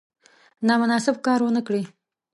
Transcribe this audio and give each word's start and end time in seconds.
نامناسب 0.67 1.15
کار 1.25 1.39
ونه 1.43 1.61
کړي. 1.67 1.83